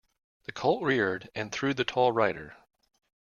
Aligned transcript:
The 0.45 0.51
colt 0.51 0.81
reared 0.81 1.29
and 1.35 1.51
threw 1.51 1.75
the 1.75 1.83
tall 1.85 2.11
rider. 2.11 2.57